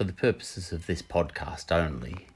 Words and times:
for 0.00 0.04
the 0.04 0.12
purposes 0.14 0.72
of 0.72 0.86
this 0.86 1.02
podcast 1.02 1.70
only, 1.70 2.26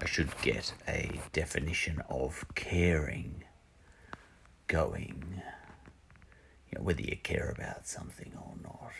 I 0.00 0.04
should 0.04 0.36
get 0.42 0.72
a 0.88 1.20
definition 1.32 2.02
of 2.10 2.44
caring 2.56 3.44
going. 4.66 5.40
You 6.68 6.76
know, 6.76 6.82
whether 6.82 7.02
you 7.02 7.16
care 7.22 7.54
about 7.56 7.86
something 7.86 8.32
or 8.34 8.54
not. 8.64 8.90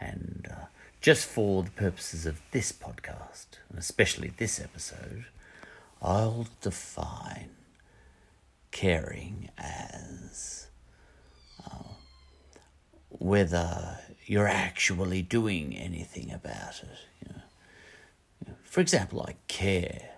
And 0.00 0.48
uh, 0.50 0.64
just 1.00 1.24
for 1.24 1.62
the 1.62 1.70
purposes 1.70 2.26
of 2.26 2.42
this 2.50 2.72
podcast, 2.72 3.46
and 3.68 3.78
especially 3.78 4.32
this 4.36 4.58
episode, 4.58 5.26
I'll 6.02 6.48
define 6.60 7.50
caring 8.72 9.50
as 9.56 10.66
uh, 11.64 11.94
whether 13.10 13.98
you're 14.26 14.48
actually 14.48 15.22
doing 15.22 15.76
anything 15.76 16.32
about 16.32 16.82
it. 16.82 16.98
You 17.26 17.34
know. 17.34 18.54
For 18.62 18.80
example, 18.80 19.22
I 19.22 19.36
care 19.48 20.10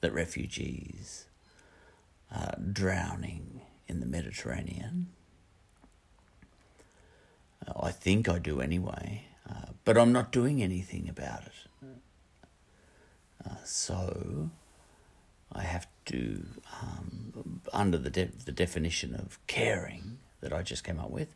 that 0.00 0.12
refugees 0.12 1.26
are 2.30 2.56
drowning 2.72 3.62
in 3.88 4.00
the 4.00 4.06
Mediterranean. 4.06 5.08
Uh, 7.66 7.72
I 7.82 7.90
think 7.90 8.28
I 8.28 8.38
do 8.38 8.60
anyway, 8.60 9.26
uh, 9.48 9.72
but 9.84 9.96
I'm 9.96 10.12
not 10.12 10.32
doing 10.32 10.62
anything 10.62 11.08
about 11.08 11.44
it. 11.46 11.52
Uh, 13.46 13.56
so 13.64 14.50
I 15.52 15.62
have 15.62 15.86
to, 16.06 16.46
um, 16.82 17.60
under 17.72 17.98
the 17.98 18.10
de- 18.10 18.30
the 18.44 18.52
definition 18.52 19.14
of 19.14 19.38
caring 19.46 20.18
that 20.40 20.52
I 20.52 20.62
just 20.62 20.84
came 20.84 20.98
up 20.98 21.10
with, 21.10 21.34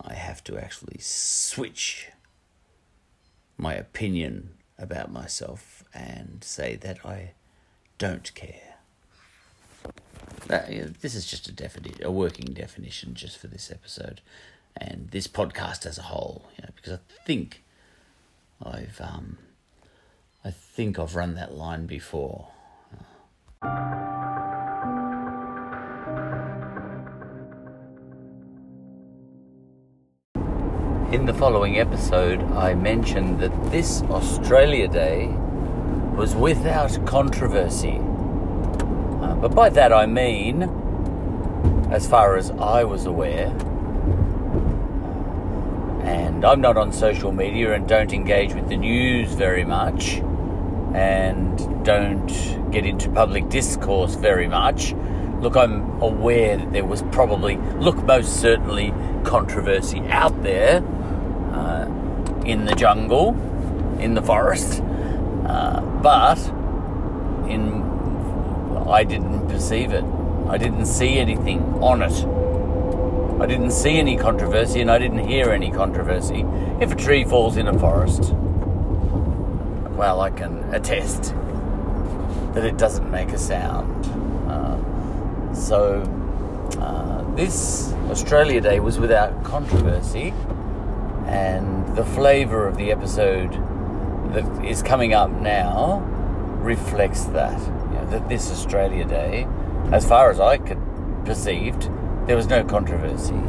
I 0.00 0.14
have 0.14 0.42
to 0.44 0.58
actually 0.58 0.98
switch 1.00 2.08
my 3.56 3.74
opinion 3.74 4.50
about 4.78 5.12
myself 5.12 5.84
and 5.94 6.42
say 6.42 6.76
that 6.76 7.04
I 7.06 7.32
don't 7.98 8.34
care. 8.34 8.76
That, 10.48 10.72
you 10.72 10.82
know, 10.82 10.88
this 11.00 11.14
is 11.14 11.26
just 11.26 11.48
a 11.48 11.52
defini- 11.52 12.02
a 12.02 12.10
working 12.10 12.52
definition 12.52 13.14
just 13.14 13.38
for 13.38 13.46
this 13.46 13.70
episode 13.70 14.20
and 14.76 15.08
this 15.10 15.28
podcast 15.28 15.86
as 15.86 15.98
a 15.98 16.02
whole, 16.02 16.46
you 16.56 16.62
know, 16.62 16.70
because 16.74 16.94
I 16.94 16.98
think 17.24 17.62
I've 18.62 19.00
um, 19.00 19.38
I 20.44 20.50
think 20.50 20.98
I've 20.98 21.14
run 21.14 21.34
that 21.34 21.54
line 21.54 21.86
before. 21.86 22.48
In 31.14 31.26
the 31.26 31.32
following 31.32 31.78
episode, 31.78 32.42
I 32.54 32.74
mentioned 32.74 33.38
that 33.38 33.70
this 33.70 34.02
Australia 34.10 34.88
Day 34.88 35.28
was 36.16 36.34
without 36.34 37.06
controversy. 37.06 38.00
Uh, 38.00 39.36
but 39.36 39.54
by 39.54 39.68
that 39.68 39.92
I 39.92 40.06
mean, 40.06 40.64
as 41.92 42.08
far 42.08 42.36
as 42.36 42.50
I 42.50 42.82
was 42.82 43.06
aware, 43.06 43.46
and 46.02 46.44
I'm 46.44 46.60
not 46.60 46.76
on 46.76 46.90
social 46.90 47.30
media 47.30 47.74
and 47.74 47.86
don't 47.86 48.12
engage 48.12 48.52
with 48.52 48.68
the 48.68 48.76
news 48.76 49.34
very 49.34 49.64
much 49.64 50.14
and 50.94 51.84
don't 51.84 52.72
get 52.72 52.84
into 52.84 53.08
public 53.08 53.48
discourse 53.50 54.16
very 54.16 54.48
much. 54.48 54.96
Look, 55.40 55.56
I'm 55.56 56.02
aware 56.02 56.56
that 56.56 56.72
there 56.72 56.84
was 56.84 57.02
probably, 57.12 57.56
look, 57.78 58.02
most 58.02 58.40
certainly 58.40 58.92
controversy 59.22 60.00
out 60.08 60.42
there 60.42 60.78
uh, 60.78 60.93
in 62.44 62.64
the 62.64 62.74
jungle, 62.74 63.30
in 63.98 64.14
the 64.14 64.22
forest, 64.22 64.82
uh, 65.46 65.80
but 66.02 66.38
in 67.48 67.84
I 68.86 69.02
didn't 69.02 69.48
perceive 69.48 69.92
it. 69.92 70.04
I 70.48 70.58
didn't 70.58 70.86
see 70.86 71.18
anything 71.18 71.60
on 71.82 72.02
it. 72.02 73.40
I 73.40 73.46
didn't 73.46 73.70
see 73.70 73.98
any 73.98 74.16
controversy 74.16 74.80
and 74.80 74.90
I 74.90 74.98
didn't 74.98 75.26
hear 75.26 75.50
any 75.50 75.70
controversy. 75.70 76.44
If 76.80 76.92
a 76.92 76.94
tree 76.94 77.24
falls 77.24 77.56
in 77.56 77.66
a 77.66 77.78
forest, 77.78 78.34
well, 79.96 80.20
I 80.20 80.30
can 80.30 80.58
attest 80.74 81.34
that 82.54 82.64
it 82.64 82.76
doesn't 82.76 83.10
make 83.10 83.30
a 83.30 83.38
sound. 83.38 84.06
Uh, 84.48 85.54
so, 85.54 86.02
uh, 86.78 87.34
this 87.34 87.92
Australia 88.10 88.60
Day 88.60 88.80
was 88.80 88.98
without 88.98 89.42
controversy, 89.44 90.34
and 91.26 91.83
the 91.94 92.04
flavour 92.04 92.66
of 92.66 92.76
the 92.76 92.90
episode 92.90 93.52
that 94.32 94.64
is 94.64 94.82
coming 94.82 95.14
up 95.14 95.30
now 95.30 96.00
reflects 96.60 97.24
that. 97.26 97.56
You 97.60 97.94
know, 97.94 98.06
that 98.10 98.28
this 98.28 98.50
Australia 98.50 99.04
Day, 99.04 99.46
as 99.92 100.04
far 100.04 100.28
as 100.28 100.40
I 100.40 100.58
could 100.58 100.80
perceived, 101.24 101.88
there 102.26 102.34
was 102.34 102.48
no 102.48 102.64
controversy. 102.64 103.40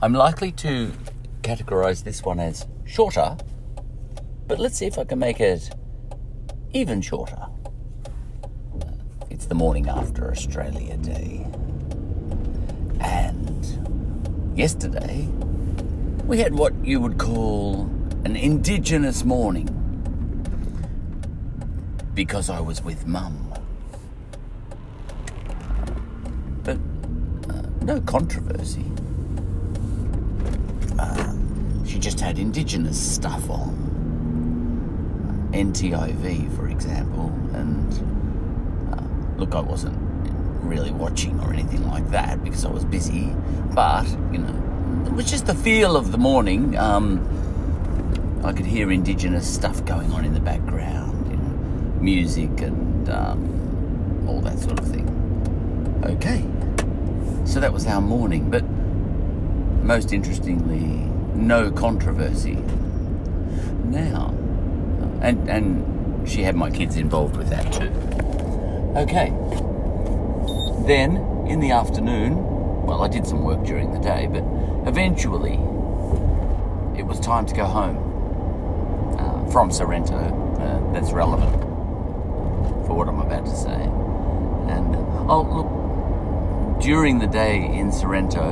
I'm 0.00 0.14
likely 0.14 0.52
to 0.52 0.92
categorize 1.42 2.04
this 2.04 2.22
one 2.22 2.40
as 2.40 2.66
shorter, 2.86 3.36
but 4.46 4.58
let's 4.58 4.78
see 4.78 4.86
if 4.86 4.98
I 4.98 5.04
can 5.04 5.18
make 5.18 5.38
it 5.38 5.70
even 6.72 7.02
shorter. 7.02 7.48
The 9.48 9.54
morning 9.54 9.88
after 9.88 10.30
Australia 10.30 10.98
Day. 10.98 11.46
And 13.00 14.52
yesterday, 14.54 15.26
we 16.26 16.38
had 16.38 16.54
what 16.54 16.74
you 16.84 17.00
would 17.00 17.16
call 17.16 17.84
an 18.26 18.36
Indigenous 18.36 19.24
morning 19.24 19.74
because 22.12 22.50
I 22.50 22.60
was 22.60 22.84
with 22.84 23.06
Mum. 23.06 23.54
But 26.62 26.76
uh, 27.48 27.62
no 27.80 28.02
controversy. 28.02 28.84
Uh, 30.98 31.32
she 31.86 31.98
just 31.98 32.20
had 32.20 32.38
Indigenous 32.38 33.00
stuff 33.00 33.48
on. 33.48 33.86
NITV, 35.52 36.54
for 36.54 36.68
example, 36.68 37.32
and 37.54 38.17
look, 39.38 39.54
I 39.54 39.60
wasn't 39.60 39.96
really 40.62 40.90
watching 40.90 41.38
or 41.40 41.52
anything 41.52 41.88
like 41.88 42.10
that 42.10 42.42
because 42.44 42.64
I 42.64 42.70
was 42.70 42.84
busy, 42.84 43.32
but 43.74 44.06
you 44.32 44.38
know, 44.38 45.04
it 45.06 45.12
was 45.12 45.30
just 45.30 45.46
the 45.46 45.54
feel 45.54 45.96
of 45.96 46.12
the 46.12 46.18
morning. 46.18 46.76
Um, 46.76 47.24
I 48.44 48.52
could 48.52 48.66
hear 48.66 48.90
Indigenous 48.90 49.52
stuff 49.52 49.84
going 49.84 50.12
on 50.12 50.24
in 50.24 50.34
the 50.34 50.40
background, 50.40 51.30
you 51.30 51.36
know, 51.36 52.00
music 52.00 52.60
and 52.60 53.08
um, 53.08 54.24
all 54.28 54.40
that 54.42 54.58
sort 54.58 54.78
of 54.78 54.86
thing. 54.88 55.06
Okay, 56.04 56.44
so 57.46 57.60
that 57.60 57.72
was 57.72 57.86
our 57.86 58.00
morning, 58.00 58.50
but 58.50 58.64
most 59.84 60.12
interestingly, 60.12 61.08
no 61.34 61.70
controversy. 61.70 62.58
Now, 63.84 64.34
and 65.22 65.48
and 65.48 66.28
she 66.28 66.42
had 66.42 66.56
my 66.56 66.70
kids 66.70 66.96
involved 66.96 67.36
with 67.36 67.48
that 67.50 67.72
too. 67.72 68.27
Okay. 68.98 69.28
Then 70.84 71.18
in 71.46 71.60
the 71.60 71.70
afternoon, 71.70 72.84
well, 72.84 73.04
I 73.04 73.06
did 73.06 73.28
some 73.28 73.44
work 73.44 73.64
during 73.64 73.92
the 73.92 74.00
day, 74.00 74.26
but 74.26 74.42
eventually 74.88 75.54
it 76.98 77.06
was 77.06 77.20
time 77.20 77.46
to 77.46 77.54
go 77.54 77.64
home 77.64 79.16
uh, 79.16 79.52
from 79.52 79.70
Sorrento. 79.70 80.16
Uh, 80.16 80.92
that's 80.92 81.12
relevant 81.12 81.62
for 82.88 82.96
what 82.96 83.06
I'm 83.06 83.20
about 83.20 83.46
to 83.46 83.56
say. 83.56 83.70
And 83.70 84.96
oh, 85.30 85.42
look, 85.48 86.82
during 86.82 87.20
the 87.20 87.28
day 87.28 87.64
in 87.66 87.92
Sorrento, 87.92 88.50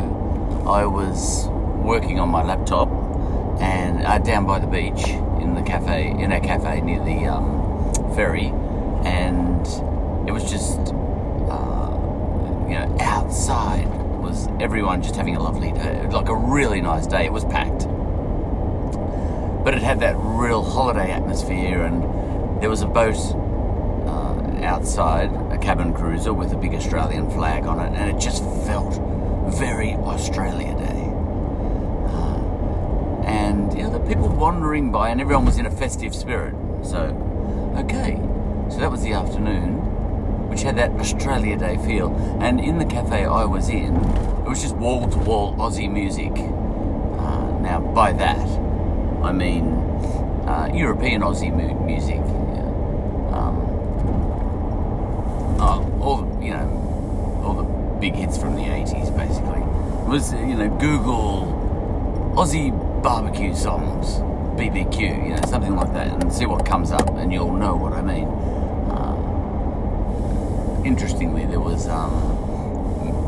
I 0.65 0.87
was 0.87 1.49
working 1.83 2.21
on 2.21 2.29
my 2.29 2.45
laptop 2.45 2.89
and 3.61 4.07
uh, 4.07 4.19
down 4.19 4.47
by 4.47 4.61
the 4.61 4.69
beach 4.69 5.09
in 5.43 5.57
the 5.57 5.63
cafe, 5.63 6.09
in 6.09 6.31
a 6.31 6.41
cafe 6.41 6.83
near 6.83 7.03
the 7.03 7.27
um, 7.27 8.15
ferry, 8.15 8.53
and 9.05 9.67
it 10.27 10.33
was 10.33 10.51
just, 10.51 10.79
uh, 10.79 11.91
you 12.69 12.75
know, 12.75 12.97
outside 13.01 13.87
was 14.21 14.49
everyone 14.61 15.03
just 15.03 15.15
having 15.15 15.37
a 15.37 15.43
lovely 15.43 15.73
day, 15.73 16.07
like 16.09 16.29
a 16.29 16.35
really 16.35 16.81
nice 16.81 17.07
day. 17.07 17.25
It 17.27 17.33
was 17.33 17.45
packed, 17.45 17.87
but 19.65 19.75
it 19.75 19.83
had 19.83 20.01
that 20.01 20.17
real 20.19 20.63
holiday 20.63 21.13
atmosphere, 21.13 21.85
and 21.85 22.03
there 22.61 22.71
was 22.71 22.83
a 22.83 22.87
boat 22.87 23.17
uh, 23.17 24.65
outside, 24.65 25.31
a 25.53 25.59
cabin 25.59 25.93
cruiser 25.95 26.33
with 26.33 26.53
a 26.53 26.57
big 26.57 26.75
Australian 26.75 27.31
flag 27.31 27.67
on 27.67 27.79
it, 27.79 27.97
and 27.97 28.11
it 28.11 28.21
just 28.21 28.43
felt 28.67 29.01
very 29.55 29.93
Australia 29.93 30.75
Day. 30.77 31.13
Uh, 32.09 33.23
and 33.27 33.73
you 33.77 33.85
know, 33.85 33.91
the 33.91 34.01
people 34.09 34.29
wandering 34.29 34.91
by, 34.91 35.11
and 35.11 35.21
everyone 35.21 35.45
was 35.45 35.59
in 35.59 35.67
a 35.67 35.71
festive 35.71 36.15
spirit. 36.15 36.55
So, 36.83 37.15
okay, 37.77 38.19
so 38.71 38.79
that 38.79 38.91
was 38.91 39.03
the 39.03 39.13
afternoon, 39.13 39.76
which 40.57 40.63
had 40.63 40.79
that 40.79 40.91
Australia 40.93 41.55
Day 41.55 41.77
feel. 41.77 42.17
And 42.41 42.59
in 42.59 42.79
the 42.79 42.87
cafe 42.87 43.27
I 43.27 43.45
was 43.45 43.69
in, 43.69 43.95
it 43.95 44.49
was 44.49 44.63
just 44.63 44.75
wall 44.77 45.07
to 45.07 45.19
wall 45.19 45.55
Aussie 45.57 45.93
music. 45.93 46.33
Uh, 46.33 47.61
now, 47.61 47.79
by 47.95 48.15
that, 48.15 48.49
I 49.23 49.33
mean 49.33 49.65
uh, 50.49 50.71
European 50.73 51.21
Aussie 51.21 51.53
mu- 51.55 51.79
music. 51.85 52.23
Yeah. 52.25 53.37
Um, 53.37 53.57
oh, 55.61 55.99
all 56.01 56.43
you 56.43 56.53
know, 56.53 57.43
all 57.45 57.53
the 57.53 58.01
big 58.01 58.15
hits 58.15 58.39
from 58.39 58.57
the 58.57 58.63
'80s, 58.63 59.15
basically. 59.15 59.61
It 59.61 60.09
was 60.09 60.33
you 60.33 60.57
know 60.57 60.71
Google 60.79 62.33
Aussie 62.35 62.73
barbecue 63.03 63.55
songs, 63.55 64.21
BBQ, 64.59 65.01
you 65.01 65.35
know, 65.35 65.51
something 65.51 65.77
like 65.77 65.93
that, 65.93 66.23
and 66.23 66.33
see 66.33 66.47
what 66.47 66.65
comes 66.65 66.93
up, 66.93 67.11
and 67.19 67.31
you'll 67.31 67.53
know 67.53 67.77
what 67.77 67.93
I 67.93 68.01
mean. 68.01 68.56
Interestingly, 70.87 71.45
there 71.47 71.61
was. 71.61 71.89
Um, 71.89 72.47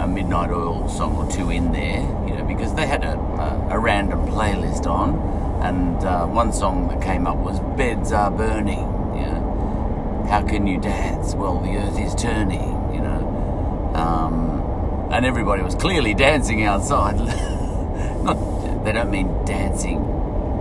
a 0.00 0.06
Midnight 0.06 0.50
Oil 0.50 0.88
song 0.88 1.16
or 1.16 1.30
two 1.30 1.50
in 1.50 1.72
there, 1.72 2.00
you 2.26 2.34
know, 2.34 2.44
because 2.44 2.74
they 2.74 2.86
had 2.86 3.02
a, 3.02 3.18
a, 3.18 3.68
a 3.72 3.78
random 3.78 4.26
playlist 4.26 4.86
on, 4.86 5.16
and 5.62 6.04
uh, 6.04 6.26
one 6.26 6.52
song 6.52 6.88
that 6.88 7.02
came 7.02 7.26
up 7.26 7.36
was 7.36 7.58
"Beds 7.76 8.12
Are 8.12 8.30
Burning." 8.30 8.78
You 9.16 9.26
know, 9.26 10.26
how 10.30 10.46
can 10.46 10.66
you 10.66 10.80
dance? 10.80 11.34
Well, 11.34 11.60
the 11.60 11.76
earth 11.76 11.98
is 11.98 12.14
turning. 12.14 12.62
You 12.94 13.00
know, 13.00 13.92
um, 13.94 15.10
and 15.12 15.26
everybody 15.26 15.62
was 15.62 15.74
clearly 15.74 16.14
dancing 16.14 16.62
outside. 16.62 17.16
Not, 18.22 18.84
they 18.84 18.92
don't 18.92 19.10
mean 19.10 19.44
dancing 19.44 20.00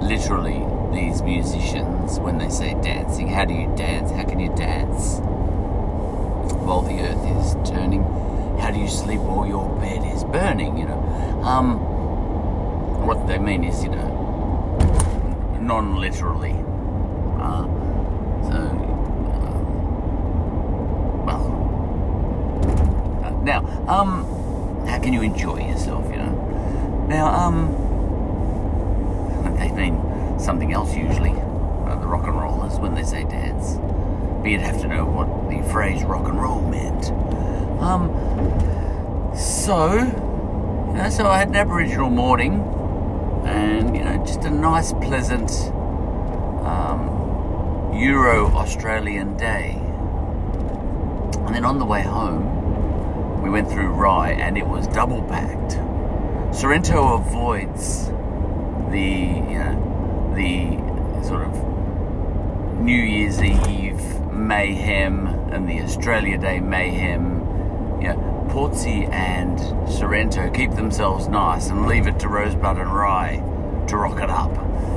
literally. 0.02 0.64
These 0.94 1.22
musicians, 1.22 2.18
when 2.20 2.38
they 2.40 2.50
say 2.50 2.74
dancing, 2.82 3.28
how 3.28 3.46
do 3.46 3.54
you 3.54 3.68
dance? 3.76 4.10
How 4.10 4.24
can 4.24 4.40
you 4.40 4.50
dance? 4.56 5.20
While 6.68 6.82
the 6.82 7.00
earth 7.00 7.26
is 7.26 7.56
turning 7.70 8.04
how 8.60 8.72
do 8.72 8.80
you 8.80 8.90
sleep 8.90 9.22
while 9.22 9.48
your 9.48 9.70
bed 9.80 10.04
is 10.14 10.26
burning? 10.26 10.78
You 10.78 10.86
know, 10.86 11.00
um, 11.42 11.80
what 13.08 13.26
they 13.26 13.38
mean 13.38 13.64
is, 13.64 13.84
you 13.86 13.90
know, 13.90 15.58
non-literally. 15.62 16.52
Uh, 17.40 17.64
so, 18.50 18.58
uh, 19.32 19.60
well, 21.24 21.46
uh, 23.24 23.32
now, 23.44 23.60
um, 23.88 24.26
how 24.88 25.00
can 25.00 25.14
you 25.14 25.22
enjoy 25.22 25.66
yourself? 25.66 26.12
You 26.12 26.18
know, 26.18 27.06
now, 27.08 27.28
um, 27.28 27.72
they 29.58 29.72
mean 29.72 30.38
something 30.38 30.74
else 30.74 30.94
usually. 30.94 31.32
Uh, 31.32 31.96
the 31.96 32.08
rock 32.08 32.28
and 32.28 32.38
rollers 32.38 32.78
when 32.80 32.94
they 32.94 33.04
say 33.04 33.24
dance, 33.24 33.78
but 34.42 34.50
you'd 34.50 34.60
have 34.60 34.82
to 34.82 34.88
know 34.90 35.06
what 35.06 35.37
the 35.50 35.62
phrase 35.72 36.04
rock 36.04 36.28
and 36.28 36.42
roll 36.42 36.62
meant. 36.62 37.12
Um, 37.82 38.12
so, 39.36 39.94
you 39.94 40.94
know, 40.94 41.10
so 41.12 41.28
I 41.28 41.38
had 41.38 41.50
an 41.50 41.56
Aboriginal 41.56 42.10
morning, 42.10 42.62
and 43.46 43.96
you 43.96 44.04
know, 44.04 44.18
just 44.26 44.44
a 44.44 44.50
nice, 44.50 44.94
pleasant 44.94 45.52
um, 46.66 47.94
Euro 47.94 48.48
Australian 48.48 49.38
day. 49.38 49.76
And 51.46 51.56
then 51.56 51.64
on 51.64 51.80
the 51.80 51.86
way 51.86 52.02
home, 52.02 53.42
we 53.42 53.50
went 53.50 53.70
through 53.70 53.88
Rye, 53.90 54.32
and 54.32 54.58
it 54.58 54.68
was 54.68 54.88
double 54.88 55.22
packed. 55.24 55.74
Sorrento 56.56 57.14
avoids 57.14 58.08
the, 58.90 59.00
you 59.00 59.60
know, 59.60 60.34
the 60.36 61.24
sort 61.28 61.44
of 61.44 61.54
New 62.80 63.02
Year's 63.02 63.42
Eve 63.42 64.34
mayhem 64.34 65.28
and 65.52 65.68
the 65.68 65.82
Australia 65.82 66.38
Day 66.38 66.60
mayhem. 66.60 67.44
You 68.02 68.10
know, 68.10 68.38
and 69.12 69.60
Sorrento 69.90 70.50
keep 70.50 70.72
themselves 70.72 71.28
nice 71.28 71.70
and 71.70 71.86
leave 71.86 72.08
it 72.08 72.20
to 72.20 72.28
Rosebud 72.28 72.78
and 72.78 72.92
Rye 72.92 73.44
to 73.88 73.98
rock 73.98 74.22
it 74.22 74.30
up. 74.30 74.52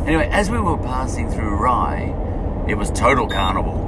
Anyway, 0.06 0.28
as 0.32 0.50
we 0.50 0.58
were 0.58 0.78
passing 0.78 1.30
through 1.30 1.56
Rye, 1.56 2.14
it 2.68 2.74
was 2.74 2.90
total 2.90 3.28
carnival. 3.28 3.86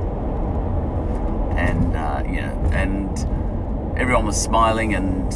And, 1.57 1.97
uh, 1.97 2.23
you 2.27 2.41
know, 2.43 2.71
and 2.73 3.99
everyone 3.99 4.27
was 4.27 4.41
smiling 4.41 4.95
and 4.95 5.33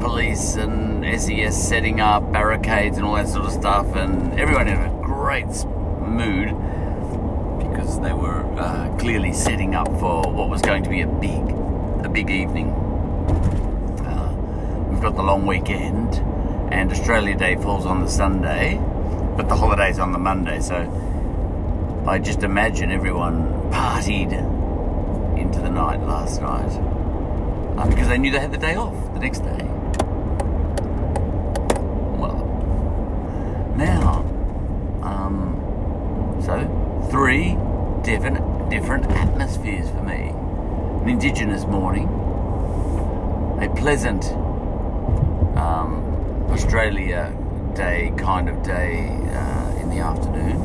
police 0.00 0.56
and 0.56 1.04
SES 1.20 1.68
setting 1.68 2.00
up 2.00 2.32
barricades 2.32 2.96
and 2.96 3.06
all 3.06 3.14
that 3.14 3.28
sort 3.28 3.44
of 3.44 3.52
stuff, 3.52 3.94
and 3.94 4.38
everyone 4.40 4.66
in 4.66 4.78
a 4.78 5.00
great 5.02 5.46
mood 6.06 6.48
because 7.90 8.08
they 8.08 8.12
were 8.12 8.44
uh, 8.56 8.96
clearly 8.98 9.32
setting 9.32 9.74
up 9.74 9.88
for 9.98 10.22
what 10.30 10.48
was 10.48 10.62
going 10.62 10.84
to 10.84 10.88
be 10.88 11.00
a 11.00 11.08
big, 11.08 11.42
a 12.04 12.08
big 12.08 12.30
evening. 12.30 12.70
Uh, 14.06 14.32
we've 14.88 15.00
got 15.00 15.16
the 15.16 15.22
long 15.22 15.44
weekend, 15.44 16.14
and 16.72 16.92
Australia 16.92 17.36
Day 17.36 17.56
falls 17.56 17.86
on 17.86 18.00
the 18.00 18.08
Sunday, 18.08 18.76
but 19.36 19.48
the 19.48 19.56
holiday's 19.56 19.98
on 19.98 20.12
the 20.12 20.20
Monday, 20.20 20.60
so 20.60 20.76
I 22.06 22.20
just 22.20 22.44
imagine 22.44 22.92
everyone 22.92 23.72
partied 23.72 24.34
into 25.36 25.58
the 25.58 25.70
night 25.70 26.00
last 26.00 26.40
night 26.40 26.70
uh, 27.76 27.88
because 27.88 28.06
they 28.06 28.18
knew 28.18 28.30
they 28.30 28.38
had 28.38 28.52
the 28.52 28.58
day 28.58 28.76
off 28.76 28.94
the 29.14 29.18
next 29.18 29.40
day. 29.40 29.64
Well, 32.20 32.38
now, 33.76 34.20
um, 35.02 36.40
so 36.44 37.08
three 37.10 37.56
different 38.10 38.70
different 38.70 39.06
atmospheres 39.12 39.88
for 39.90 40.02
me. 40.02 40.32
An 41.02 41.08
Indigenous 41.08 41.64
morning, 41.64 42.08
a 43.62 43.72
pleasant 43.76 44.24
um, 45.56 46.02
Australia 46.50 47.32
Day 47.76 48.12
kind 48.16 48.48
of 48.48 48.64
day 48.64 49.06
uh, 49.32 49.80
in 49.80 49.90
the 49.90 49.98
afternoon, 49.98 50.56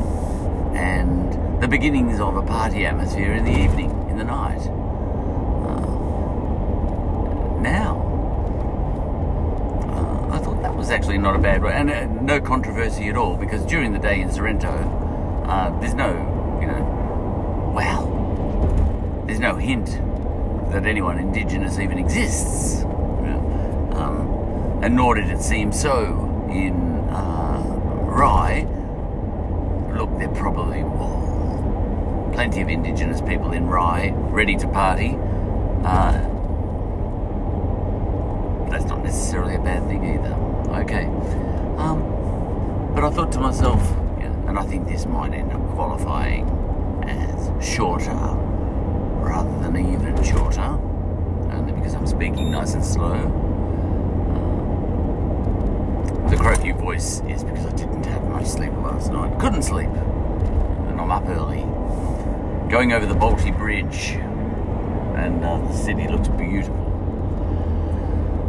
and 0.75 1.62
the 1.62 1.68
beginnings 1.68 2.19
of 2.19 2.36
a 2.36 2.42
party 2.42 2.83
atmosphere 2.83 3.33
in 3.33 3.45
the 3.45 3.51
evening, 3.51 3.91
in 4.09 4.18
the 4.18 4.24
night. 4.24 4.62
Uh, 5.68 5.86
now, 7.62 7.95
uh, 9.94 10.36
I 10.36 10.39
thought 10.39 10.63
that 10.63 10.75
was 10.75 10.89
actually 10.89 11.19
not 11.19 11.36
a 11.36 11.39
bad 11.39 11.62
way, 11.62 11.74
and 11.74 11.91
uh, 11.91 12.06
no 12.24 12.41
controversy 12.41 13.07
at 13.07 13.15
all, 13.15 13.38
because 13.38 13.63
during 13.68 13.94
the 13.94 14.00
day 14.00 14.19
in 14.19 14.31
Sorrento, 14.31 14.74
there's 15.80 15.94
no, 15.94 16.09
you 16.59 16.65
know, 16.65 16.81
well, 17.75 19.24
there's 19.27 19.34
no 19.45 19.56
hint 19.57 19.86
that 20.71 20.88
anyone 20.88 21.19
Indigenous 21.19 21.77
even 21.77 22.00
exists. 22.00 22.81
Um, 22.83 24.79
and 24.81 24.96
nor 24.96 25.13
did 25.13 25.29
it 25.29 25.39
seem 25.39 25.72
so 25.72 26.48
in 26.50 26.74
uh, 27.12 27.62
Rye. 28.08 28.63
Look, 29.96 30.17
there 30.17 30.29
probably 30.29 30.81
were 30.81 32.31
plenty 32.34 32.62
of 32.62 32.69
Indigenous 32.69 33.22
people 33.22 33.51
in 33.51 33.67
Rye 33.67 34.13
ready 34.15 34.55
to 34.58 34.67
party. 34.67 35.15
Uh, 35.84 36.13
that's 38.72 38.86
not 38.86 39.03
necessarily 39.03 39.53
a 39.53 39.60
bad 39.60 39.88
thing 39.88 40.03
either. 40.05 40.34
Okay. 40.81 41.05
Um, 41.77 42.01
but 42.96 43.03
I 43.03 43.12
thought 43.12 43.31
to 43.34 43.39
myself, 43.39 43.79
yeah, 44.19 44.34
and 44.48 44.58
I 44.58 44.63
think 44.63 44.88
this 44.88 45.05
might 45.05 45.36
end 45.36 45.51
up 45.51 45.62
qualifying 45.75 46.50
as 47.03 47.63
shorter 47.63 48.44
rather 49.25 49.50
than 49.60 49.75
even 49.77 50.24
shorter, 50.24 50.62
only 50.62 51.74
because 51.74 51.94
I'm 51.96 52.08
speaking 52.08 52.51
nice 52.51 52.74
and 52.74 52.86
slow. 52.86 53.17
The 56.29 56.38
croaky 56.38 56.72
voice 56.72 57.22
is 57.27 57.44
because 57.44 57.65
I 57.65 57.72
didn't 57.75 58.05
have 58.05 58.24
much 58.29 58.46
sleep 58.48 58.72
last 58.74 59.12
night. 59.12 59.39
Couldn't 59.39 59.63
sleep. 59.63 59.89
And 59.89 61.00
I'm 61.00 61.12
up 61.12 61.27
early. 61.27 61.62
Going 62.70 62.94
over 62.94 63.05
the 63.05 63.13
Bolte 63.13 63.55
Bridge. 63.58 64.17
And 65.15 65.44
uh, 65.44 65.58
the 65.60 65.74
city 65.74 66.08
looks 66.08 66.27
beautiful. 66.29 66.75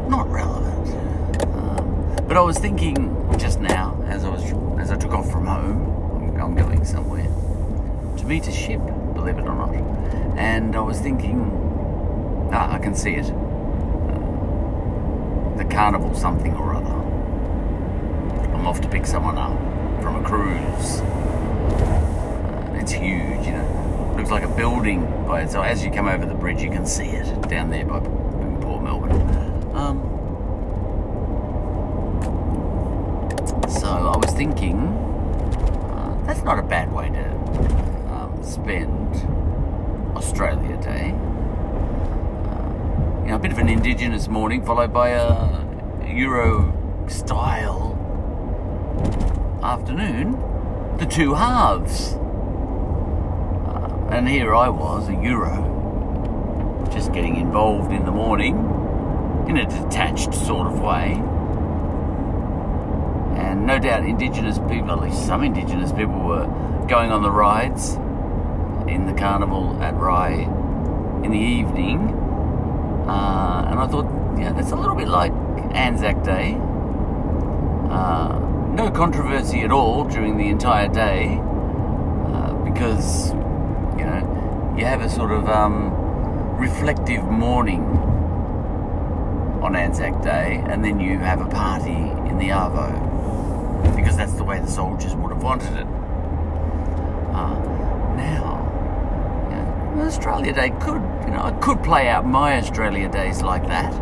Not 0.08 0.28
relevant. 0.30 0.88
Um, 1.54 2.16
but 2.26 2.36
I 2.36 2.40
was 2.40 2.58
thinking 2.58 3.12
just 3.38 3.60
now, 3.60 4.02
as 4.08 4.24
I 4.24 4.28
was 4.30 4.42
as 4.80 4.90
I 4.90 4.96
took 4.96 5.12
off 5.12 5.30
from 5.30 5.46
home, 5.46 6.34
I'm, 6.34 6.40
I'm 6.40 6.54
going 6.54 6.84
somewhere, 6.84 7.28
to 8.16 8.24
meet 8.24 8.46
a 8.46 8.52
ship, 8.52 8.80
believe 9.26 9.44
it 9.44 9.48
or 9.48 9.54
not. 9.56 9.74
And 10.38 10.76
I 10.76 10.80
was 10.80 11.00
thinking, 11.00 11.50
ah, 12.52 12.72
I 12.74 12.78
can 12.78 12.94
see 12.94 13.14
it. 13.14 13.24
Uh, 13.26 13.38
the 15.56 15.64
carnival 15.64 16.14
something 16.14 16.54
or 16.54 16.74
other. 16.74 16.94
I'm 18.52 18.66
off 18.66 18.80
to 18.82 18.88
pick 18.88 19.04
someone 19.06 19.36
up 19.36 19.58
from 20.00 20.24
a 20.24 20.26
cruise. 20.26 21.00
Uh, 21.00 22.78
it's 22.80 22.92
huge, 22.92 23.46
you 23.46 23.52
know. 23.52 24.14
Looks 24.16 24.30
like 24.30 24.44
a 24.44 24.56
building 24.56 25.04
by 25.26 25.42
itself. 25.42 25.66
As 25.66 25.84
you 25.84 25.90
come 25.90 26.06
over 26.06 26.24
the 26.24 26.34
bridge, 26.34 26.62
you 26.62 26.70
can 26.70 26.86
see 26.86 27.08
it 27.08 27.48
down 27.48 27.70
there 27.70 27.84
by 27.84 27.98
Port 28.60 28.82
Melbourne. 28.82 29.20
Um, 29.74 30.00
so 33.68 33.88
I 33.88 34.16
was 34.16 34.30
thinking, 34.36 34.78
uh, 34.78 36.22
that's 36.26 36.44
not 36.44 36.60
a 36.60 36.62
bad 36.62 36.92
way 36.92 37.08
to 37.08 37.28
um, 38.12 38.40
spend 38.42 39.05
Australia 40.36 40.76
Day. 40.82 41.12
know, 43.26 43.36
a 43.36 43.38
bit 43.38 43.52
of 43.52 43.58
an 43.58 43.70
indigenous 43.70 44.28
morning, 44.28 44.62
followed 44.62 44.92
by 44.92 45.08
a 45.08 46.06
Euro 46.06 47.06
style 47.08 47.94
afternoon. 49.62 50.32
The 50.98 51.06
two 51.06 51.32
halves. 51.32 52.16
Uh, 53.66 54.08
and 54.10 54.28
here 54.28 54.54
I 54.54 54.68
was, 54.68 55.08
a 55.08 55.14
Euro, 55.14 56.84
just 56.92 57.14
getting 57.14 57.36
involved 57.36 57.90
in 57.90 58.04
the 58.04 58.12
morning 58.12 58.56
in 59.48 59.56
a 59.56 59.64
detached 59.64 60.34
sort 60.34 60.66
of 60.66 60.82
way. 60.82 61.12
And 63.40 63.66
no 63.66 63.78
doubt 63.78 64.04
Indigenous 64.04 64.58
people, 64.58 64.90
at 64.90 65.00
least 65.00 65.24
some 65.24 65.42
Indigenous 65.42 65.92
people, 65.92 66.20
were 66.20 66.44
going 66.88 67.10
on 67.10 67.22
the 67.22 67.30
rides 67.30 67.96
in 68.88 69.06
the 69.06 69.12
carnival 69.14 69.80
at 69.82 69.94
Rye 69.94 70.42
in 71.24 71.30
the 71.30 71.38
evening. 71.38 71.98
Uh, 73.08 73.68
and 73.70 73.78
I 73.78 73.86
thought, 73.86 74.06
yeah, 74.38 74.52
that's 74.52 74.72
a 74.72 74.76
little 74.76 74.94
bit 74.94 75.08
like 75.08 75.32
Anzac 75.74 76.22
Day. 76.22 76.54
Uh, 77.90 78.38
no 78.74 78.90
controversy 78.90 79.60
at 79.60 79.72
all 79.72 80.04
during 80.04 80.36
the 80.36 80.48
entire 80.48 80.88
day 80.88 81.38
uh, 81.38 82.52
because, 82.64 83.32
you 83.98 84.04
know, 84.04 84.74
you 84.76 84.84
have 84.84 85.00
a 85.00 85.08
sort 85.08 85.32
of 85.32 85.48
um, 85.48 85.90
reflective 86.58 87.24
morning 87.24 87.82
on 89.62 89.74
Anzac 89.74 90.22
Day 90.22 90.62
and 90.68 90.84
then 90.84 91.00
you 91.00 91.18
have 91.18 91.40
a 91.40 91.46
party 91.46 91.90
in 92.28 92.38
the 92.38 92.48
Arvo 92.48 93.96
because 93.96 94.16
that's 94.16 94.34
the 94.34 94.44
way 94.44 94.60
the 94.60 94.70
soldiers 94.70 95.14
would 95.14 95.32
have 95.32 95.42
wanted 95.42 95.72
it. 95.76 95.86
Uh, 97.34 97.54
now, 98.16 98.45
Australia 100.00 100.52
Day 100.52 100.70
could, 100.80 101.02
you 101.24 101.30
know, 101.32 101.42
I 101.42 101.52
could 101.60 101.82
play 101.82 102.08
out 102.08 102.26
my 102.26 102.58
Australia 102.58 103.08
Days 103.08 103.42
like 103.42 103.66
that 103.68 103.92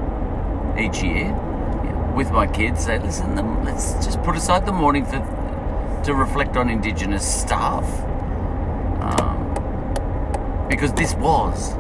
each 0.78 1.02
year 1.02 1.32
with 2.14 2.30
my 2.30 2.46
kids. 2.46 2.84
Say, 2.84 2.98
listen, 2.98 3.34
let's 3.64 3.94
just 4.04 4.22
put 4.22 4.36
aside 4.36 4.66
the 4.66 4.72
morning 4.72 5.04
for 5.04 5.20
to 6.04 6.14
reflect 6.14 6.56
on 6.56 6.68
Indigenous 6.68 7.26
stuff, 7.26 7.84
um, 9.00 10.66
because 10.68 10.92
this 10.92 11.14
was 11.14 11.74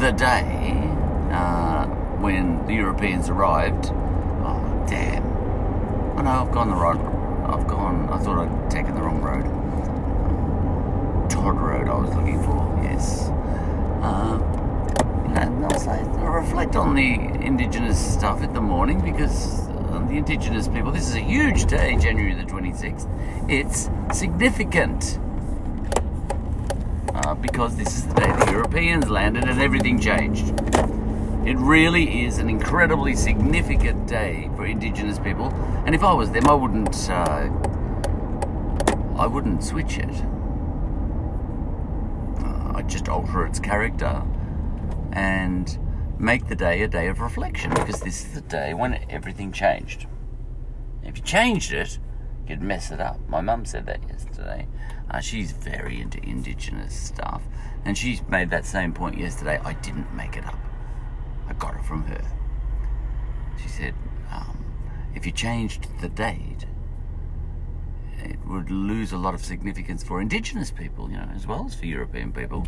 the 0.00 0.12
day 0.12 0.88
uh, 1.32 1.86
when 2.20 2.64
the 2.66 2.74
Europeans 2.74 3.28
arrived. 3.28 3.90
Oh 4.44 4.84
damn! 4.88 5.24
I 6.16 6.22
know 6.22 6.30
I've 6.30 6.52
gone 6.52 6.68
the 6.70 6.76
right. 6.76 6.96
I've 7.48 7.66
gone. 7.66 8.08
I 8.08 8.18
thought 8.18 8.38
I'd 8.38 8.70
taken 8.70 8.94
the 8.94 9.02
wrong 9.02 9.20
road. 9.20 9.44
Todd 11.28 11.60
Road. 11.60 11.88
I 11.88 11.98
was 11.98 12.14
looking 12.14 12.40
for. 12.42 12.80
Yes. 12.82 13.25
Uh, 14.06 14.38
and 15.34 15.64
also 15.64 15.90
reflect 16.22 16.76
on 16.76 16.94
the 16.94 17.14
Indigenous 17.44 17.98
stuff 17.98 18.42
in 18.42 18.52
the 18.52 18.60
morning 18.60 19.00
because 19.00 19.66
the 20.08 20.16
Indigenous 20.16 20.68
people, 20.68 20.92
this 20.92 21.08
is 21.08 21.16
a 21.16 21.20
huge 21.20 21.66
day, 21.66 21.96
January 21.96 22.34
the 22.34 22.44
26th. 22.44 23.08
It's 23.50 23.90
significant 24.16 25.18
uh, 27.14 27.34
because 27.34 27.76
this 27.76 27.96
is 27.96 28.06
the 28.06 28.14
day 28.14 28.32
the 28.44 28.52
Europeans 28.52 29.10
landed 29.10 29.44
and 29.44 29.60
everything 29.60 30.00
changed. 30.00 30.48
It 31.44 31.56
really 31.56 32.24
is 32.24 32.38
an 32.38 32.48
incredibly 32.48 33.14
significant 33.14 34.06
day 34.06 34.50
for 34.56 34.66
Indigenous 34.66 35.18
people, 35.18 35.48
and 35.84 35.94
if 35.94 36.02
I 36.02 36.12
was 36.12 36.30
them, 36.30 36.46
I 36.46 36.54
wouldn't. 36.54 37.10
Uh, 37.10 37.50
I 39.18 39.26
wouldn't 39.26 39.64
switch 39.64 39.96
it. 39.96 40.10
Just 42.86 43.08
alter 43.08 43.44
its 43.44 43.58
character 43.58 44.22
and 45.12 45.78
make 46.18 46.48
the 46.48 46.54
day 46.54 46.82
a 46.82 46.88
day 46.88 47.08
of 47.08 47.20
reflection 47.20 47.70
because 47.70 48.00
this 48.00 48.24
is 48.24 48.34
the 48.34 48.40
day 48.42 48.74
when 48.74 49.04
everything 49.10 49.52
changed. 49.52 50.06
If 51.02 51.18
you 51.18 51.22
changed 51.22 51.72
it, 51.72 51.98
you'd 52.48 52.62
mess 52.62 52.90
it 52.90 53.00
up. 53.00 53.18
My 53.28 53.40
mum 53.40 53.64
said 53.64 53.86
that 53.86 54.00
yesterday. 54.08 54.66
Uh, 55.10 55.20
she's 55.20 55.52
very 55.52 56.00
into 56.00 56.22
Indigenous 56.22 56.94
stuff, 56.94 57.42
and 57.84 57.96
she's 57.96 58.22
made 58.28 58.50
that 58.50 58.64
same 58.64 58.92
point 58.92 59.18
yesterday. 59.18 59.60
I 59.64 59.74
didn't 59.74 60.12
make 60.14 60.36
it 60.36 60.44
up, 60.44 60.58
I 61.48 61.52
got 61.54 61.76
it 61.76 61.84
from 61.84 62.02
her. 62.04 62.22
She 63.62 63.68
said, 63.68 63.94
um, 64.30 64.64
if 65.14 65.24
you 65.26 65.32
changed 65.32 65.86
the 66.00 66.08
date, 66.08 66.65
it 68.30 68.38
would 68.46 68.70
lose 68.70 69.12
a 69.12 69.16
lot 69.16 69.34
of 69.34 69.44
significance 69.44 70.02
for 70.02 70.20
Indigenous 70.20 70.70
people, 70.70 71.10
you 71.10 71.16
know, 71.16 71.28
as 71.34 71.46
well 71.46 71.64
as 71.66 71.74
for 71.74 71.86
European 71.86 72.32
people. 72.32 72.66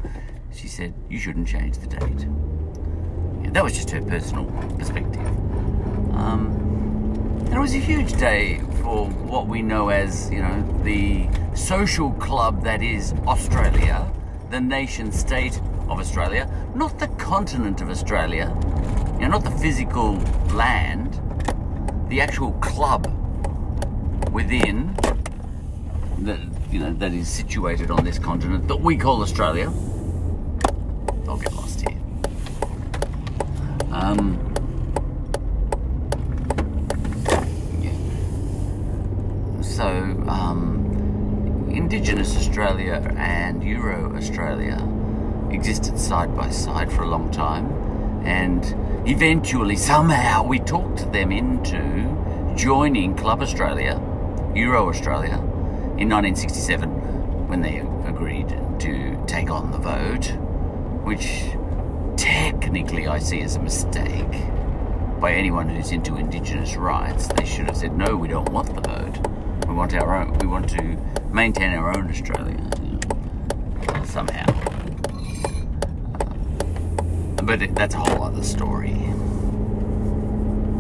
She 0.55 0.69
said, 0.69 0.95
you 1.09 1.19
shouldn't 1.19 1.49
change 1.49 1.79
the 1.79 1.87
date. 1.87 3.53
That 3.53 3.65
was 3.65 3.73
just 3.75 3.91
her 3.91 4.03
personal 4.03 4.45
perspective. 4.79 5.27
Um, 6.15 6.55
and 7.47 7.55
it 7.55 7.59
was 7.59 7.75
a 7.75 7.79
huge 7.79 8.13
day 8.19 8.61
for 8.83 9.07
what 9.07 9.47
we 9.49 9.63
know 9.63 9.89
as, 9.89 10.31
you 10.31 10.43
know, 10.43 10.81
the 10.85 11.29
social 11.55 12.13
club 12.13 12.63
that 12.63 12.83
is 12.83 13.15
Australia, 13.27 14.11
the 14.51 14.61
nation 14.61 15.11
state 15.11 15.61
of 15.89 15.99
Australia, 15.99 16.51
not 16.75 16.99
the 16.99 17.09
continent 17.09 17.81
of 17.81 17.89
Australia, 17.91 18.55
you 19.15 19.21
know, 19.21 19.29
not 19.29 19.45
the 19.45 19.51
physical 19.51 20.17
land, 20.53 21.21
the 22.09 22.21
actual 22.21 22.53
club 22.53 23.07
within 24.33 24.95
that 26.25 26.41
you 26.71 26.81
know 26.81 26.93
that 26.95 27.13
is 27.13 27.29
situated 27.29 27.91
on 27.91 28.05
this 28.05 28.19
continent 28.19 28.69
that 28.69 28.81
we 28.81 28.97
call 28.97 29.23
Australia. 29.23 29.73
I'll 31.29 31.37
get 31.37 31.53
lost 31.55 31.81
here. 31.81 31.99
Um, 33.91 34.39
yeah. 37.81 37.93
So, 39.63 39.87
um, 40.29 41.69
Indigenous 41.71 42.37
Australia 42.37 43.15
and 43.17 43.63
Euro 43.63 44.17
Australia 44.17 44.77
existed 45.51 45.99
side 45.99 46.37
by 46.37 46.51
side 46.51 46.93
for 46.93 47.03
a 47.03 47.09
long 47.09 47.31
time, 47.31 47.67
and 48.27 48.65
eventually, 49.09 49.77
somehow, 49.77 50.43
we 50.43 50.59
talked 50.59 51.11
them 51.13 51.33
into 51.33 52.55
joining 52.57 53.15
Club 53.15 53.41
Australia, 53.41 54.01
Euro 54.55 54.89
Australia, 54.89 55.41
in 55.99 56.09
1967 56.09 57.49
when 57.49 57.61
they 57.61 57.79
agreed 58.09 58.49
to 58.79 59.21
take 59.27 59.51
on 59.51 59.73
the 59.73 59.79
vote, 59.79 60.27
which 61.03 61.51
technically 62.17 63.09
I 63.09 63.19
see 63.19 63.41
as 63.41 63.57
a 63.57 63.61
mistake 63.61 64.31
by 65.21 65.33
anyone 65.33 65.69
who's 65.69 65.91
into 65.91 66.17
Indigenous 66.17 66.77
rights. 66.77 67.27
They 67.27 67.45
should 67.45 67.67
have 67.67 67.77
said, 67.77 67.99
no, 67.99 68.17
we 68.17 68.29
don't 68.29 68.49
want 68.51 68.73
the 68.75 68.81
vote. 68.81 69.67
We 69.67 69.75
want 69.75 69.93
our 69.95 70.23
own. 70.23 70.39
We 70.39 70.47
want 70.47 70.71
to 70.71 70.97
maintain 71.33 71.73
our 71.75 71.97
own 71.97 72.09
Australia 72.11 72.57
somehow. 74.05 74.47
But 77.43 77.75
that's 77.75 77.95
a 77.95 77.99
whole 77.99 78.23
other 78.23 78.45
story. 78.45 78.95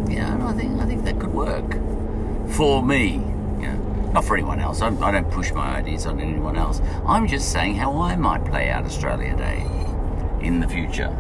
Yeah, 0.09 0.39
I 0.47 0.53
think 0.53 0.81
I 0.81 0.87
think 0.87 1.05
that 1.05 1.19
could 1.19 1.35
work 1.35 1.73
for 2.51 2.85
me. 2.85 3.38
Not 4.13 4.25
for 4.25 4.37
anyone 4.37 4.61
else. 4.61 4.81
I, 4.81 4.89
I 4.89 5.11
don't 5.11 5.31
push 5.31 5.53
my 5.53 5.77
ideas 5.77 6.07
on 6.07 6.21
anyone 6.21 6.57
else. 6.57 6.81
I'm 7.07 7.27
just 7.27 7.53
saying 7.53 7.77
how 7.77 8.01
I 8.01 8.17
might 8.17 8.45
play 8.45 8.71
out 8.71 8.85
Australia 8.85 9.37
Day 9.37 9.67
in 10.41 10.61
the 10.61 10.69
future 10.69 11.15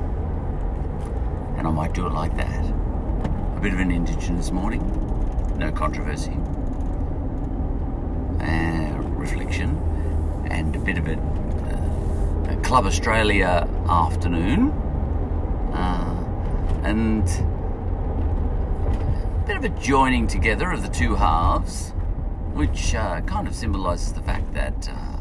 and 1.58 1.66
I 1.66 1.70
might 1.70 1.92
do 1.92 2.06
it 2.06 2.12
like 2.12 2.36
that. 2.36 2.64
A 2.64 3.60
bit 3.60 3.72
of 3.72 3.80
an 3.80 3.90
Indigenous 3.90 4.52
morning, 4.52 4.80
no 5.58 5.72
controversy, 5.72 6.36
and 8.38 9.18
reflection, 9.18 9.76
and 10.48 10.76
a 10.76 10.78
bit 10.78 10.98
of 10.98 11.08
a, 11.08 11.14
uh, 11.14 12.52
a 12.52 12.56
Club 12.62 12.86
Australia 12.86 13.68
afternoon, 13.88 14.70
uh, 15.74 16.14
and 16.84 17.28
a 19.42 19.44
bit 19.44 19.56
of 19.56 19.64
a 19.64 19.70
joining 19.80 20.28
together 20.28 20.70
of 20.70 20.82
the 20.82 20.88
two 20.88 21.16
halves, 21.16 21.92
which 22.58 22.92
uh, 22.96 23.20
kind 23.20 23.46
of 23.46 23.54
symbolises 23.54 24.12
the 24.12 24.20
fact 24.22 24.52
that 24.52 24.90
uh, 24.90 25.16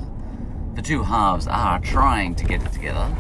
the 0.74 0.82
two 0.82 1.04
halves 1.04 1.46
are 1.46 1.80
trying 1.80 2.34
to 2.34 2.44
get 2.44 2.64
it 2.64 2.72
together, 2.74 3.16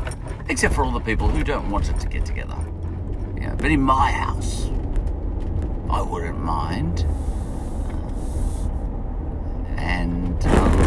except 0.49 0.73
for 0.73 0.83
all 0.83 0.91
the 0.91 0.99
people 0.99 1.27
who 1.27 1.43
don't 1.43 1.69
want 1.69 1.87
it 1.87 1.99
to 1.99 2.07
get 2.07 2.25
together. 2.25 2.57
Yeah, 3.39 3.53
but 3.53 3.69
in 3.69 3.79
my 3.79 4.11
house, 4.11 4.71
I 5.87 6.01
wouldn't 6.01 6.39
mind. 6.39 7.01
And 9.77 10.43
um, 10.47 10.79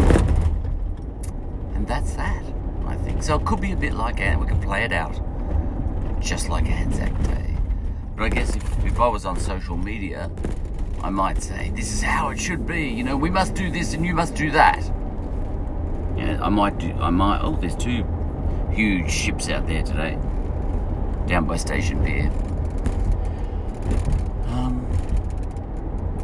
and 1.73 1.87
that's 1.87 2.11
that. 2.15 2.43
I 2.85 2.97
think 2.97 3.23
so. 3.23 3.37
It 3.37 3.45
could 3.45 3.61
be 3.61 3.71
a 3.71 3.77
bit 3.77 3.93
like 3.93 4.19
and 4.19 4.41
we 4.41 4.45
could 4.45 4.61
play 4.61 4.83
it 4.83 4.91
out, 4.91 5.17
just 6.19 6.49
like 6.49 6.69
Anzac 6.69 7.17
Day. 7.23 7.55
But 8.17 8.23
I 8.25 8.29
guess 8.29 8.57
if, 8.57 8.85
if 8.85 8.99
I 8.99 9.07
was 9.07 9.25
on 9.25 9.39
social 9.39 9.77
media, 9.77 10.29
I 11.03 11.09
might 11.09 11.41
say 11.41 11.71
this 11.75 11.93
is 11.93 12.01
how 12.01 12.29
it 12.29 12.39
should 12.39 12.65
be. 12.67 12.87
You 12.87 13.03
know, 13.03 13.17
we 13.17 13.29
must 13.29 13.55
do 13.55 13.71
this 13.71 13.93
and 13.93 14.05
you 14.05 14.13
must 14.13 14.35
do 14.35 14.51
that. 14.51 14.81
Yeah, 16.15 16.39
I 16.41 16.49
might 16.49 16.77
do. 16.77 16.91
I 16.93 17.09
might. 17.09 17.41
Oh, 17.41 17.55
there's 17.55 17.75
two 17.75 18.05
huge 18.71 19.09
ships 19.09 19.49
out 19.49 19.67
there 19.67 19.83
today 19.83 20.17
down 21.27 21.45
by 21.45 21.55
Station 21.55 22.03
Pier. 22.03 22.29
um, 24.47 24.85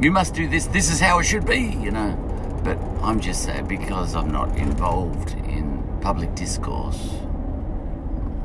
you 0.01 0.11
must 0.11 0.33
do 0.33 0.47
this. 0.47 0.67
This 0.67 0.91
is 0.91 0.99
how 0.99 1.19
it 1.19 1.23
should 1.23 1.45
be, 1.45 1.59
you 1.81 1.91
know. 1.91 2.15
But 2.63 2.77
I'm 3.01 3.19
just 3.19 3.43
saying 3.43 3.67
because 3.67 4.15
I'm 4.15 4.29
not 4.29 4.55
involved 4.57 5.31
in 5.47 5.81
public 6.01 6.35
discourse. 6.35 7.11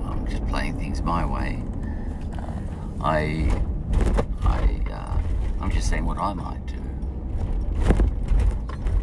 I'm 0.04 0.26
just 0.28 0.46
playing 0.46 0.78
things 0.78 1.02
my 1.02 1.24
way. 1.24 1.62
I, 3.00 3.50
I, 4.42 4.81
I'm 5.62 5.70
just 5.70 5.88
saying 5.88 6.04
what 6.04 6.18
I 6.18 6.32
might 6.34 6.66
do 6.66 6.82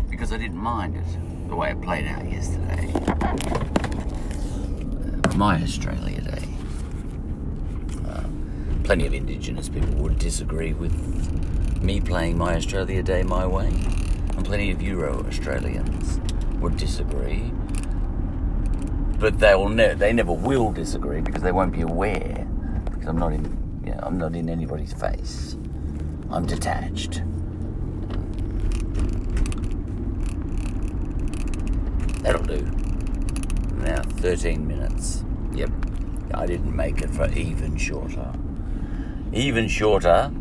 because 0.10 0.34
I 0.34 0.38
didn't 0.38 0.58
mind 0.58 0.98
it 0.98 1.50
the 1.50 1.56
way 1.56 1.72
it 1.72 1.82
played 1.82 2.06
out 2.06 2.30
yesterday. 2.30 2.92
My 5.38 5.62
Australia 5.64 6.20
Day. 6.20 6.50
Uh, 8.06 8.24
plenty 8.84 9.08
of 9.08 9.14
Indigenous 9.14 9.70
people 9.70 9.96
would 9.96 10.20
disagree 10.20 10.74
with 10.74 10.94
me 11.82 12.02
playing 12.02 12.38
My 12.38 12.56
Australia 12.56 13.02
Day 13.02 13.24
my 13.24 13.48
way, 13.48 13.68
and 13.68 14.46
plenty 14.46 14.70
of 14.72 14.82
Euro 14.82 15.26
Australians 15.26 16.20
would 16.60 16.76
disagree. 16.76 17.54
But 19.18 19.40
they 19.40 19.56
will 19.56 19.70
ne- 19.70 19.94
they 19.94 20.12
never 20.12 20.34
will 20.34 20.74
disagree 20.74 21.22
because 21.22 21.42
they 21.42 21.54
won't 21.54 21.72
be 21.72 21.82
aware 21.82 22.46
because 22.92 23.08
I'm 23.08 23.18
not 23.18 23.32
in 23.32 23.46
you 23.86 23.92
know, 23.92 24.00
I'm 24.04 24.18
not 24.18 24.36
in 24.36 24.50
anybody's 24.50 24.92
face. 24.92 25.56
I'm 26.32 26.46
detached. 26.46 27.24
That'll 32.22 32.44
do. 32.44 32.62
Now 33.78 34.02
13 34.04 34.68
minutes. 34.68 35.24
Yep. 35.54 35.72
I 36.34 36.46
didn't 36.46 36.76
make 36.76 37.02
it 37.02 37.10
for 37.10 37.28
even 37.34 37.78
shorter. 37.78 38.32
Even 39.34 39.68
shorter 39.68 40.32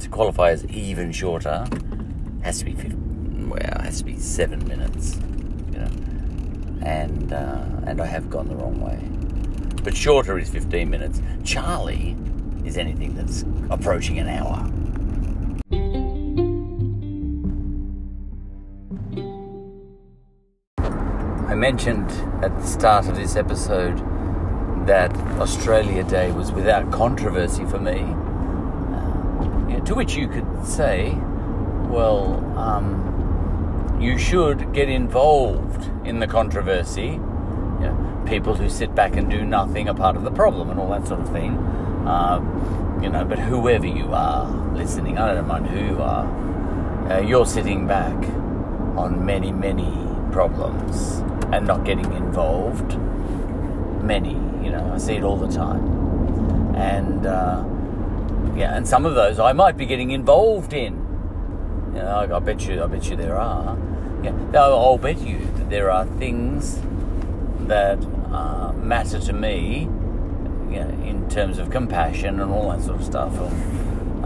to 0.00 0.08
qualify 0.08 0.50
as 0.50 0.64
even 0.66 1.10
shorter 1.10 1.66
has 2.42 2.58
to 2.60 2.64
be 2.64 2.74
50, 2.74 2.96
well, 3.46 3.80
has 3.80 3.98
to 3.98 4.04
be 4.04 4.18
seven 4.18 4.66
minutes, 4.68 5.18
you 5.72 5.78
know, 5.78 5.90
and 6.82 7.32
uh, 7.32 7.64
and 7.86 8.00
I 8.00 8.06
have 8.06 8.30
gone 8.30 8.48
the 8.48 8.54
wrong 8.54 8.80
way. 8.80 8.98
But 9.82 9.96
shorter 9.96 10.38
is 10.38 10.48
15 10.50 10.88
minutes. 10.88 11.20
Charlie 11.44 12.16
is 12.64 12.76
anything 12.78 13.14
that's 13.14 13.44
approaching 13.70 14.18
an 14.18 14.28
hour. 14.28 14.70
I 21.48 21.54
mentioned 21.54 22.10
at 22.42 22.56
the 22.58 22.66
start 22.66 23.06
of 23.06 23.16
this 23.16 23.36
episode 23.36 23.98
that 24.86 25.14
Australia 25.38 26.02
Day 26.02 26.32
was 26.32 26.50
without 26.50 26.90
controversy 26.90 27.64
for 27.64 27.78
me. 27.78 28.00
Uh, 28.00 29.68
yeah, 29.68 29.80
to 29.84 29.94
which 29.94 30.16
you 30.16 30.26
could 30.28 30.66
say, 30.66 31.14
well, 31.88 32.34
um, 32.58 33.98
you 34.00 34.18
should 34.18 34.72
get 34.72 34.88
involved 34.88 35.88
in 36.06 36.18
the 36.18 36.26
controversy. 36.26 37.06
You 37.06 37.86
know, 37.86 38.24
people 38.26 38.54
who 38.54 38.68
sit 38.68 38.94
back 38.94 39.16
and 39.16 39.30
do 39.30 39.44
nothing 39.44 39.88
are 39.88 39.94
part 39.94 40.16
of 40.16 40.24
the 40.24 40.32
problem 40.32 40.70
and 40.70 40.80
all 40.80 40.90
that 40.90 41.06
sort 41.06 41.20
of 41.20 41.30
thing. 41.30 41.56
Uh, 42.06 42.40
you 43.02 43.08
know, 43.08 43.24
but 43.24 43.38
whoever 43.38 43.86
you 43.86 44.12
are 44.12 44.48
listening, 44.74 45.18
I 45.18 45.34
don't 45.34 45.46
mind 45.48 45.66
who 45.66 45.84
you 45.84 46.02
are, 46.02 46.26
uh, 47.10 47.20
you're 47.20 47.46
sitting 47.46 47.86
back 47.86 48.14
on 48.96 49.24
many, 49.24 49.52
many 49.52 49.92
problems 50.32 51.22
and 51.52 51.66
not 51.66 51.84
getting 51.84 52.12
involved. 52.12 52.98
Many, 54.02 54.32
you 54.64 54.70
know, 54.70 54.92
I 54.94 54.98
see 54.98 55.14
it 55.14 55.22
all 55.22 55.36
the 55.36 55.52
time. 55.52 56.74
And, 56.74 57.26
uh, 57.26 57.64
yeah, 58.56 58.76
and 58.76 58.86
some 58.86 59.06
of 59.06 59.14
those 59.14 59.38
I 59.38 59.52
might 59.52 59.76
be 59.76 59.86
getting 59.86 60.10
involved 60.10 60.72
in. 60.72 60.94
You 61.94 62.00
know, 62.00 62.08
I, 62.08 62.36
I 62.36 62.38
bet 62.38 62.66
you, 62.66 62.82
I 62.82 62.86
bet 62.86 63.08
you 63.08 63.16
there 63.16 63.36
are. 63.36 63.78
Yeah, 64.22 64.34
I'll, 64.54 64.78
I'll 64.78 64.98
bet 64.98 65.18
you 65.20 65.38
that 65.38 65.70
there 65.70 65.90
are 65.90 66.06
things 66.06 66.80
that 67.66 67.98
uh, 68.32 68.72
matter 68.72 69.18
to 69.20 69.32
me, 69.32 69.88
in 70.76 71.28
terms 71.28 71.58
of 71.58 71.70
compassion 71.70 72.40
and 72.40 72.50
all 72.50 72.70
that 72.70 72.82
sort 72.82 73.00
of 73.00 73.04
stuff, 73.04 73.32
or 73.38 73.48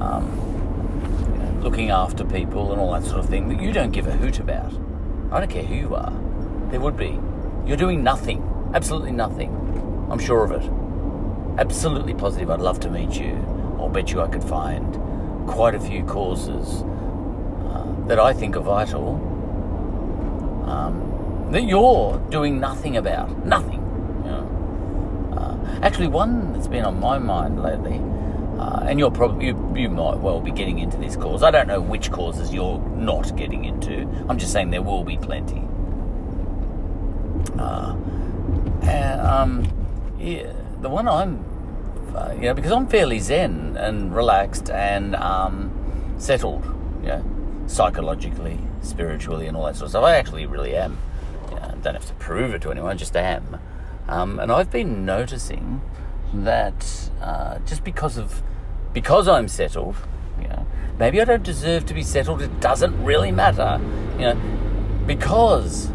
um, 0.02 0.26
you 1.32 1.38
know, 1.38 1.60
looking 1.62 1.90
after 1.90 2.24
people 2.24 2.72
and 2.72 2.80
all 2.80 2.92
that 2.92 3.04
sort 3.04 3.18
of 3.18 3.28
thing 3.28 3.48
that 3.48 3.60
you 3.60 3.72
don't 3.72 3.92
give 3.92 4.06
a 4.06 4.12
hoot 4.12 4.38
about. 4.38 4.72
I 5.30 5.40
don't 5.40 5.50
care 5.50 5.64
who 5.64 5.74
you 5.74 5.94
are. 5.94 6.12
There 6.70 6.80
would 6.80 6.96
be. 6.96 7.18
You're 7.66 7.76
doing 7.76 8.02
nothing. 8.02 8.42
Absolutely 8.74 9.12
nothing. 9.12 9.50
I'm 10.10 10.18
sure 10.18 10.44
of 10.44 10.52
it. 10.52 11.60
Absolutely 11.60 12.14
positive. 12.14 12.50
I'd 12.50 12.60
love 12.60 12.80
to 12.80 12.90
meet 12.90 13.18
you. 13.18 13.34
I'll 13.78 13.88
bet 13.88 14.12
you 14.12 14.20
I 14.20 14.28
could 14.28 14.44
find 14.44 14.94
quite 15.46 15.74
a 15.74 15.80
few 15.80 16.04
causes 16.04 16.82
uh, 16.82 18.06
that 18.06 18.18
I 18.18 18.32
think 18.32 18.56
are 18.56 18.60
vital 18.60 19.14
um, 20.68 21.48
that 21.50 21.62
you're 21.62 22.18
doing 22.30 22.60
nothing 22.60 22.96
about. 22.96 23.44
Nothing. 23.44 23.77
Actually, 25.82 26.08
one 26.08 26.52
that's 26.52 26.68
been 26.68 26.84
on 26.84 26.98
my 27.00 27.18
mind 27.18 27.62
lately, 27.62 28.00
uh, 28.58 28.84
and 28.86 28.98
you're 28.98 29.10
probably 29.10 29.46
you, 29.46 29.74
you 29.76 29.88
might 29.88 30.16
well 30.16 30.40
be 30.40 30.50
getting 30.50 30.78
into 30.78 30.96
this 30.96 31.16
cause. 31.16 31.42
I 31.42 31.50
don't 31.50 31.68
know 31.68 31.80
which 31.80 32.10
causes 32.10 32.52
you're 32.52 32.78
not 32.96 33.36
getting 33.36 33.64
into. 33.64 34.02
I'm 34.28 34.38
just 34.38 34.52
saying 34.52 34.70
there 34.70 34.82
will 34.82 35.04
be 35.04 35.16
plenty. 35.16 35.62
Uh, 37.58 37.96
and, 38.82 39.20
um, 39.20 40.16
yeah, 40.18 40.52
the 40.80 40.88
one 40.88 41.08
I'm, 41.08 41.44
uh, 42.14 42.32
you 42.34 42.42
know, 42.42 42.54
because 42.54 42.72
I'm 42.72 42.86
fairly 42.88 43.20
zen 43.20 43.76
and 43.78 44.14
relaxed 44.14 44.70
and 44.70 45.14
um, 45.16 46.14
settled, 46.18 46.64
know, 47.02 47.24
psychologically, 47.66 48.58
spiritually, 48.82 49.46
and 49.46 49.56
all 49.56 49.66
that 49.66 49.76
sort 49.76 49.86
of 49.86 49.90
stuff. 49.90 50.04
I 50.04 50.16
actually 50.16 50.46
really 50.46 50.76
am. 50.76 50.98
Don't 51.82 51.94
have 51.94 52.06
to 52.06 52.14
prove 52.14 52.54
it 52.54 52.62
to 52.62 52.72
anyone, 52.72 52.90
I 52.90 52.94
just 52.94 53.16
am. 53.16 53.60
Um, 54.08 54.40
and 54.40 54.50
I've 54.50 54.70
been 54.70 55.04
noticing 55.04 55.82
that 56.32 57.10
uh, 57.20 57.58
just 57.60 57.84
because 57.84 58.16
of 58.16 58.42
because 58.92 59.28
I'm 59.28 59.48
settled, 59.48 59.96
you 60.40 60.48
know, 60.48 60.66
maybe 60.98 61.20
I 61.20 61.24
don't 61.24 61.42
deserve 61.42 61.84
to 61.86 61.94
be 61.94 62.02
settled. 62.02 62.40
It 62.40 62.60
doesn't 62.60 63.04
really 63.04 63.30
matter, 63.30 63.80
you 64.14 64.20
know, 64.20 64.40
because 65.06 65.90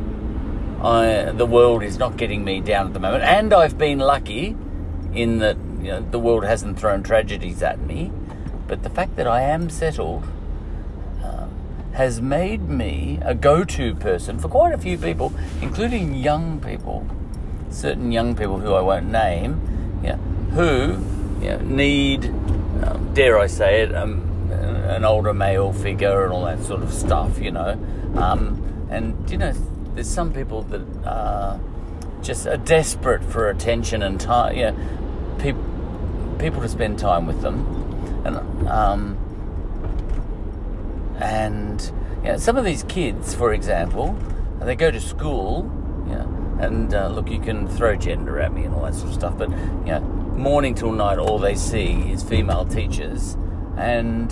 I, 0.81 1.31
the 1.33 1.45
world 1.45 1.81
is 1.81 1.97
not 1.97 2.17
getting 2.17 2.43
me 2.43 2.61
down 2.61 2.87
at 2.87 2.93
the 2.93 2.99
moment, 2.99 3.23
and 3.23 3.53
I've 3.53 3.77
been 3.77 3.99
lucky 3.99 4.55
in 5.13 5.39
that 5.39 5.57
you 5.79 5.89
know, 5.89 6.01
the 6.11 6.19
world 6.19 6.45
hasn't 6.45 6.79
thrown 6.79 7.03
tragedies 7.03 7.61
at 7.63 7.79
me. 7.79 8.11
But 8.67 8.83
the 8.83 8.89
fact 8.89 9.15
that 9.17 9.27
I 9.27 9.41
am 9.41 9.69
settled 9.69 10.23
um, 11.23 11.51
has 11.93 12.21
made 12.21 12.69
me 12.69 13.19
a 13.23 13.35
go-to 13.35 13.93
person 13.95 14.39
for 14.39 14.47
quite 14.47 14.73
a 14.73 14.77
few 14.77 14.97
people, 14.97 15.33
including 15.61 16.15
young 16.15 16.59
people, 16.61 17.05
certain 17.73 18.11
young 18.11 18.35
people 18.35 18.59
who 18.59 18.73
I 18.73 18.81
won't 18.81 19.07
name, 19.07 20.01
yeah, 20.03 20.17
who 20.55 21.03
you 21.41 21.49
know, 21.49 21.57
need, 21.59 22.25
um, 22.83 23.11
dare 23.13 23.39
I 23.39 23.47
say 23.47 23.81
it, 23.81 23.95
um, 23.95 24.29
an 24.51 25.03
older 25.03 25.33
male 25.33 25.73
figure 25.73 26.23
and 26.23 26.33
all 26.33 26.45
that 26.45 26.63
sort 26.63 26.83
of 26.83 26.93
stuff, 26.93 27.39
you 27.39 27.51
know. 27.51 27.79
Um, 28.15 28.87
and 28.89 29.29
you 29.29 29.37
know, 29.37 29.53
there's 29.95 30.09
some 30.09 30.33
people 30.33 30.63
that 30.63 30.81
uh, 31.05 31.57
just 32.21 32.47
are 32.47 32.57
desperate 32.57 33.23
for 33.23 33.49
attention 33.49 34.03
and 34.03 34.19
time, 34.19 34.55
you 34.55 34.71
know, 34.71 35.37
people 35.39 35.63
people 36.39 36.61
to 36.61 36.67
spend 36.67 36.99
time 36.99 37.25
with 37.25 37.41
them, 37.41 37.65
and 38.25 38.67
um, 38.67 39.17
and 41.19 41.91
you 42.23 42.29
know, 42.29 42.37
some 42.37 42.57
of 42.57 42.65
these 42.65 42.83
kids, 42.83 43.33
for 43.33 43.53
example, 43.53 44.17
they 44.59 44.75
go 44.75 44.91
to 44.91 44.99
school, 44.99 45.71
you 46.07 46.15
know, 46.15 46.42
and 46.63 46.93
uh, 46.93 47.09
look, 47.09 47.29
you 47.29 47.39
can 47.39 47.67
throw 47.67 47.95
gender 47.95 48.39
at 48.39 48.53
me 48.53 48.63
and 48.63 48.73
all 48.73 48.83
that 48.83 48.95
sort 48.95 49.09
of 49.09 49.13
stuff, 49.13 49.37
but 49.37 49.49
you 49.49 49.91
know, 49.91 49.99
morning 50.35 50.73
till 50.73 50.91
night, 50.91 51.19
all 51.19 51.37
they 51.37 51.55
see 51.55 52.11
is 52.11 52.23
female 52.23 52.65
teachers, 52.65 53.37
and 53.77 54.31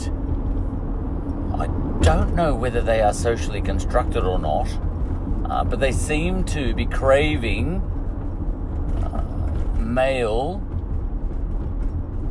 I 1.54 1.68
don't 2.02 2.36
know 2.36 2.56
whether 2.56 2.82
they 2.82 3.02
are 3.02 3.14
socially 3.14 3.62
constructed 3.62 4.24
or 4.24 4.40
not, 4.40 4.68
uh, 5.50 5.64
but 5.64 5.80
they 5.80 5.92
seem 5.92 6.44
to 6.46 6.74
be 6.74 6.86
craving 6.86 7.82
uh, 9.04 9.78
male 9.80 10.62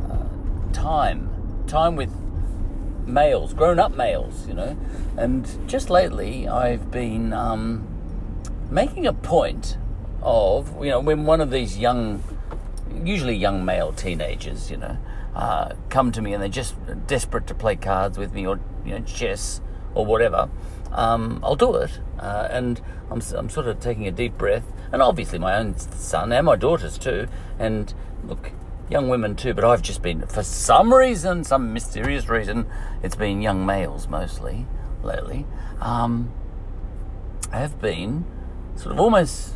uh, 0.09 0.73
time, 0.73 1.29
time 1.67 1.95
with 1.95 2.13
males, 3.05 3.53
grown 3.53 3.79
up 3.79 3.95
males, 3.95 4.47
you 4.47 4.53
know. 4.53 4.77
And 5.17 5.47
just 5.67 5.89
lately, 5.89 6.47
I've 6.47 6.91
been 6.91 7.33
um, 7.33 7.87
making 8.69 9.05
a 9.05 9.13
point 9.13 9.77
of, 10.21 10.83
you 10.83 10.89
know, 10.89 10.99
when 10.99 11.25
one 11.25 11.41
of 11.41 11.51
these 11.51 11.77
young, 11.77 12.23
usually 13.03 13.35
young 13.35 13.65
male 13.65 13.93
teenagers, 13.93 14.69
you 14.71 14.77
know, 14.77 14.97
uh, 15.35 15.73
come 15.89 16.11
to 16.11 16.21
me 16.21 16.33
and 16.33 16.41
they're 16.41 16.49
just 16.49 16.75
desperate 17.07 17.47
to 17.47 17.53
play 17.53 17.75
cards 17.75 18.17
with 18.17 18.33
me 18.33 18.45
or, 18.45 18.59
you 18.85 18.91
know, 18.91 19.01
chess 19.01 19.61
or 19.93 20.05
whatever, 20.05 20.49
um, 20.91 21.39
I'll 21.43 21.55
do 21.55 21.75
it. 21.75 21.99
Uh, 22.19 22.47
and 22.51 22.81
I'm, 23.09 23.21
I'm 23.35 23.49
sort 23.49 23.67
of 23.67 23.79
taking 23.79 24.07
a 24.07 24.11
deep 24.11 24.37
breath. 24.37 24.65
And 24.91 25.01
obviously, 25.01 25.39
my 25.39 25.55
own 25.55 25.77
son 25.77 26.31
and 26.31 26.45
my 26.45 26.55
daughters 26.55 26.97
too. 26.97 27.27
And 27.57 27.93
look, 28.25 28.51
young 28.89 29.07
women 29.07 29.35
too, 29.35 29.53
but 29.53 29.63
I've 29.63 29.81
just 29.81 30.01
been, 30.01 30.27
for 30.27 30.43
some 30.43 30.93
reason, 30.93 31.43
some 31.45 31.73
mysterious 31.73 32.27
reason, 32.27 32.67
it's 33.01 33.15
been 33.15 33.41
young 33.41 33.65
males 33.65 34.07
mostly 34.07 34.67
lately, 35.01 35.45
um, 35.79 36.31
have 37.53 37.81
been 37.81 38.25
sort 38.75 38.93
of 38.93 38.99
almost 38.99 39.53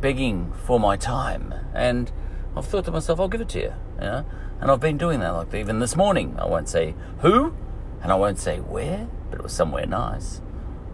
begging 0.00 0.52
for 0.64 0.80
my 0.80 0.96
time. 0.96 1.54
And 1.74 2.10
I've 2.56 2.66
thought 2.66 2.84
to 2.86 2.90
myself, 2.90 3.20
I'll 3.20 3.28
give 3.28 3.40
it 3.40 3.48
to 3.50 3.58
you, 3.58 3.74
you 3.96 4.00
know? 4.00 4.24
And 4.60 4.70
I've 4.70 4.80
been 4.80 4.98
doing 4.98 5.20
that, 5.20 5.30
like 5.30 5.54
even 5.54 5.78
this 5.78 5.96
morning. 5.96 6.36
I 6.38 6.46
won't 6.46 6.68
say 6.68 6.94
who, 7.20 7.54
and 8.02 8.12
I 8.12 8.14
won't 8.16 8.38
say 8.38 8.58
where, 8.58 9.08
but 9.30 9.38
it 9.40 9.42
was 9.42 9.52
somewhere 9.52 9.86
nice, 9.86 10.40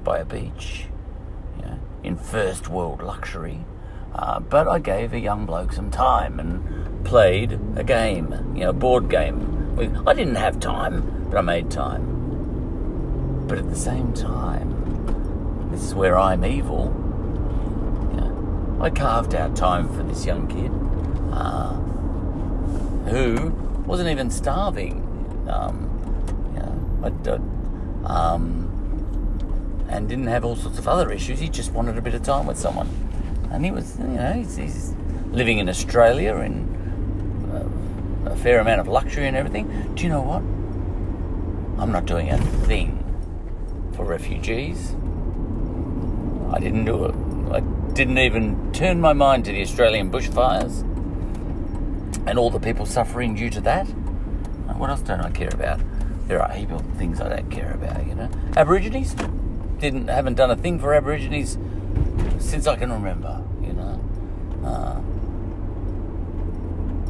by 0.05 0.19
a 0.19 0.25
beach, 0.25 0.87
you 1.57 1.65
know, 1.65 1.79
in 2.05 2.17
first 2.17 2.69
world 2.69 3.03
luxury. 3.03 3.65
Uh, 4.15 4.41
but 4.41 4.69
I 4.69 4.79
gave 4.79 5.13
a 5.13 5.19
young 5.19 5.47
bloke 5.47 5.73
some 5.73 5.91
time 5.91 6.39
and 6.41 7.05
played 7.05 7.59
a 7.77 7.85
game, 7.85 8.33
you 8.55 8.63
know, 8.63 8.71
a 8.71 8.73
board 8.73 9.11
game. 9.11 9.53
I 10.07 10.15
didn't 10.15 10.37
have 10.37 10.59
time, 10.59 11.27
but 11.29 11.37
I 11.37 11.43
made 11.43 11.71
time. 11.71 13.45
But 13.47 13.59
at 13.59 13.69
the 13.69 13.77
same 13.77 14.13
time, 14.15 15.71
this 15.71 15.83
is 15.83 15.95
where 15.95 16.19
I'm 16.19 16.45
evil. 16.45 16.95
I 18.81 18.91
carved 18.91 19.35
out 19.35 19.57
time 19.57 19.89
for 19.95 20.03
this 20.03 20.27
young 20.27 20.47
kid 20.49 20.71
uh, 21.33 21.75
who 23.11 23.51
wasn't 23.87 24.11
even 24.11 24.31
starving. 24.31 25.03
Um, 25.49 25.87
um, 28.07 28.67
and 29.89 30.09
didn't 30.09 30.27
have 30.27 30.45
all 30.45 30.57
sorts 30.57 30.79
of 30.79 30.89
other 30.89 31.13
issues. 31.13 31.39
He 31.39 31.49
just 31.49 31.73
wanted 31.73 31.99
a 31.99 32.01
bit 32.01 32.15
of 32.15 32.23
time 32.23 32.47
with 32.47 32.59
someone 32.59 32.89
and 33.51 33.65
he 33.65 33.71
was, 33.71 33.99
you 33.99 34.05
know, 34.05 34.33
he's, 34.33 34.57
he's 34.57 34.95
living 35.31 35.59
in 35.59 35.69
Australia 35.69 36.37
in 36.37 36.67
uh, 37.53 38.31
a 38.33 38.37
fair 38.37 38.61
amount 38.61 38.81
of 38.81 38.89
luxury 38.89 39.27
and 39.27 39.37
everything. 39.37 39.93
Do 39.95 40.03
you 40.03 40.09
know 40.09 40.23
what? 40.23 40.43
I'm 41.81 41.93
not 41.93 42.07
doing 42.07 42.31
a 42.31 42.39
thing 42.67 43.03
for 43.95 44.05
refugees. 44.05 44.95
I 46.53 46.59
didn't 46.59 46.85
do 46.85 47.05
it. 47.05 47.15
Didn't 47.97 48.19
even 48.19 48.73
turn 48.75 49.01
my 49.01 49.15
mind 49.15 49.47
to 49.47 49.53
the 49.53 49.63
Australian 49.63 50.11
bushfires 50.11 50.83
and 52.27 52.39
all 52.39 52.51
the 52.51 52.61
people 52.61 52.85
suffering 52.85 53.35
due 53.35 53.49
to 53.49 53.63
that. 53.63 53.87
What 54.77 54.91
else 54.91 55.01
don't 55.01 55.23
I 55.23 55.31
care 55.31 55.49
about? 55.49 55.81
There 56.29 56.43
are 56.43 56.53
heaps 56.53 56.73
of 56.73 56.83
things 56.99 57.23
I 57.23 57.31
don't 57.31 57.51
care 57.51 57.73
about, 57.73 58.07
you 58.07 58.15
know. 58.15 58.29
Aborigines 58.55 59.15
didn't 59.79 60.09
haven't 60.09 60.35
done 60.35 60.51
a 60.51 60.57
thing 60.57 60.79
for 60.79 60.93
Aborigines 60.93 61.57
since 62.39 62.67
I 62.67 62.77
can 62.77 62.93
remember, 62.93 63.43
you 63.63 63.73
know. 63.73 63.99
Uh, 64.63 65.01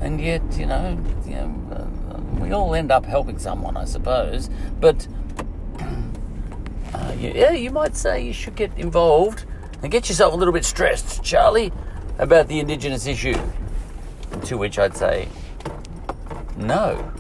and 0.05 0.21
yet, 0.21 0.43
you 0.57 0.67
know, 0.67 0.97
you 1.27 1.35
know 1.35 1.53
uh, 2.13 2.21
we 2.41 2.53
all 2.53 2.77
end 2.77 2.93
up 2.93 3.05
helping 3.05 3.41
someone, 3.41 3.77
I 3.77 3.87
suppose. 3.87 4.51
But 4.79 5.09
uh, 6.95 7.13
yeah, 7.19 7.51
you 7.51 7.73
might 7.73 7.97
say 7.97 8.25
you 8.25 8.33
should 8.33 8.55
get 8.55 8.71
involved 8.79 9.47
and 9.83 9.93
get 9.93 10.09
yourself 10.09 10.33
a 10.33 10.37
little 10.37 10.53
bit 10.53 10.65
stressed, 10.65 11.23
Charlie, 11.23 11.73
about 12.19 12.49
the 12.49 12.61
Indigenous 12.61 13.07
issue. 13.07 13.39
To 14.47 14.59
which 14.59 14.79
I'd 14.79 14.97
say, 14.97 15.29
no, 16.57 17.13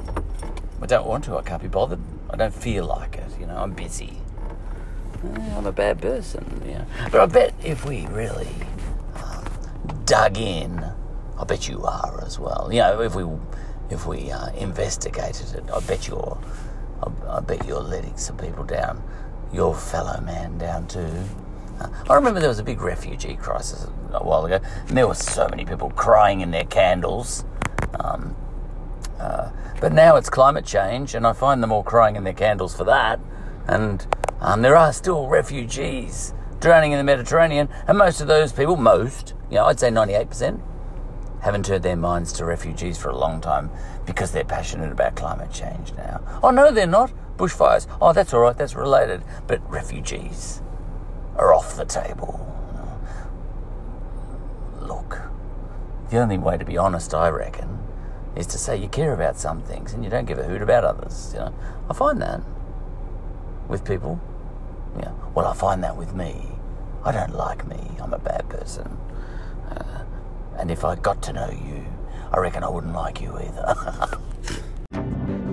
I 0.80 0.86
don't 0.86 1.06
want 1.06 1.24
to. 1.24 1.36
I 1.36 1.42
can't 1.42 1.62
be 1.62 1.68
bothered. 1.68 2.00
I 2.30 2.36
don't 2.36 2.54
feel 2.54 2.84
like 2.84 3.16
it. 3.16 3.30
You 3.38 3.46
know, 3.46 3.56
I'm 3.56 3.72
busy. 3.72 4.18
I'm 5.56 5.66
a 5.66 5.72
bad 5.72 6.00
person. 6.00 6.44
But 7.10 7.20
I 7.20 7.26
bet 7.26 7.54
if 7.64 7.84
we 7.84 8.06
really 8.06 8.48
um, 9.14 9.44
dug 10.04 10.38
in, 10.38 10.84
I 11.38 11.44
bet 11.44 11.68
you 11.68 11.82
are 11.82 12.22
as 12.24 12.38
well. 12.38 12.68
You 12.70 12.80
know, 12.80 13.00
if 13.02 13.14
we 13.14 13.24
if 13.90 14.06
we 14.06 14.30
uh, 14.30 14.50
investigated 14.52 15.54
it, 15.54 15.64
I 15.72 15.80
bet 15.80 16.08
you're 16.08 16.38
I, 17.02 17.36
I, 17.36 17.40
bet 17.40 17.66
you're 17.66 17.80
letting 17.80 18.16
some 18.16 18.36
people 18.36 18.64
down, 18.64 19.02
your 19.52 19.74
fellow 19.74 20.20
man 20.20 20.58
down 20.58 20.86
too. 20.88 21.24
I 22.08 22.14
remember 22.14 22.40
there 22.40 22.48
was 22.48 22.58
a 22.58 22.64
big 22.64 22.80
refugee 22.80 23.36
crisis 23.36 23.86
a 24.12 24.24
while 24.24 24.44
ago, 24.46 24.60
and 24.88 24.96
there 24.96 25.06
were 25.06 25.14
so 25.14 25.48
many 25.48 25.64
people 25.64 25.90
crying 25.90 26.40
in 26.40 26.50
their 26.50 26.64
candles. 26.64 27.44
Um, 28.00 28.36
uh, 29.18 29.50
but 29.80 29.92
now 29.92 30.16
it's 30.16 30.30
climate 30.30 30.64
change, 30.64 31.14
and 31.14 31.26
I 31.26 31.32
find 31.32 31.62
them 31.62 31.72
all 31.72 31.82
crying 31.82 32.16
in 32.16 32.24
their 32.24 32.32
candles 32.32 32.74
for 32.74 32.84
that. 32.84 33.20
And 33.66 34.06
um, 34.40 34.62
there 34.62 34.76
are 34.76 34.92
still 34.92 35.28
refugees 35.28 36.32
drowning 36.60 36.92
in 36.92 36.98
the 36.98 37.04
Mediterranean, 37.04 37.68
and 37.86 37.98
most 37.98 38.20
of 38.20 38.26
those 38.26 38.52
people, 38.52 38.76
most, 38.76 39.34
you 39.50 39.56
know, 39.56 39.66
I'd 39.66 39.78
say 39.78 39.90
98%, 39.90 40.62
haven't 41.42 41.66
turned 41.66 41.82
their 41.82 41.96
minds 41.96 42.32
to 42.34 42.44
refugees 42.44 42.96
for 42.96 43.10
a 43.10 43.16
long 43.16 43.40
time 43.40 43.70
because 44.06 44.32
they're 44.32 44.44
passionate 44.44 44.90
about 44.90 45.14
climate 45.16 45.52
change 45.52 45.92
now. 45.94 46.20
Oh, 46.42 46.50
no, 46.50 46.72
they're 46.72 46.86
not. 46.86 47.12
Bushfires. 47.36 47.86
Oh, 48.00 48.12
that's 48.12 48.32
all 48.32 48.40
right, 48.40 48.56
that's 48.56 48.74
related. 48.74 49.22
But 49.46 49.68
refugees 49.70 50.62
are 51.38 51.54
off 51.54 51.76
the 51.76 51.84
table. 51.84 52.42
Look, 54.80 55.20
the 56.10 56.18
only 56.18 56.38
way 56.38 56.56
to 56.56 56.64
be 56.64 56.78
honest, 56.78 57.14
I 57.14 57.28
reckon, 57.28 57.78
is 58.34 58.46
to 58.48 58.58
say 58.58 58.76
you 58.76 58.88
care 58.88 59.12
about 59.12 59.38
some 59.38 59.62
things 59.62 59.92
and 59.92 60.04
you 60.04 60.10
don't 60.10 60.26
give 60.26 60.38
a 60.38 60.44
hoot 60.44 60.62
about 60.62 60.84
others. 60.84 61.32
You 61.32 61.40
know, 61.40 61.54
I 61.90 61.94
find 61.94 62.20
that 62.20 62.40
with 63.68 63.84
people. 63.84 64.20
Yeah. 64.98 65.12
Well, 65.34 65.46
I 65.46 65.54
find 65.54 65.82
that 65.84 65.96
with 65.96 66.14
me. 66.14 66.48
I 67.04 67.12
don't 67.12 67.34
like 67.34 67.66
me. 67.66 67.90
I'm 68.00 68.12
a 68.12 68.18
bad 68.18 68.48
person. 68.48 68.96
Uh, 69.70 70.04
and 70.58 70.70
if 70.70 70.84
I 70.84 70.96
got 70.96 71.22
to 71.22 71.32
know 71.32 71.50
you, 71.50 71.84
I 72.32 72.38
reckon 72.38 72.64
I 72.64 72.68
wouldn't 72.68 72.94
like 72.94 73.20
you 73.20 73.38
either. 73.38 74.18